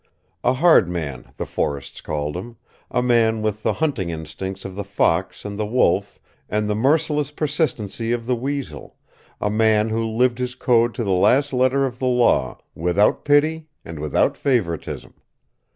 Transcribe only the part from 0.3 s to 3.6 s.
A hard man, the forests called him; a man